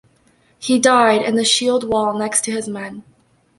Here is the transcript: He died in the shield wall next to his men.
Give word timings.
He 0.57 0.79
died 0.79 1.21
in 1.21 1.35
the 1.35 1.45
shield 1.45 1.83
wall 1.87 2.15
next 2.17 2.43
to 2.45 2.51
his 2.51 2.67
men. 2.67 3.03